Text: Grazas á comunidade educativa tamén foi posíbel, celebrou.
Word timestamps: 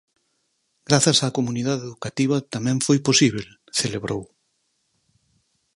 Grazas 0.87 1.17
á 1.25 1.27
comunidade 1.37 1.83
educativa 1.89 2.37
tamén 2.53 2.77
foi 2.85 2.97
posíbel, 3.07 3.47
celebrou. 3.79 4.21